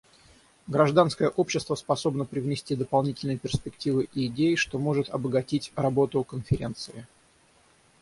Гражданское 0.65 1.29
общество 1.29 1.75
способно 1.75 2.25
привнести 2.25 2.75
дополнительные 2.75 3.37
перспективы 3.37 4.09
и 4.15 4.25
идеи, 4.25 4.55
что 4.55 4.79
может 4.79 5.11
обогатить 5.11 5.71
работу 5.75 6.23
Конференции. 6.23 7.05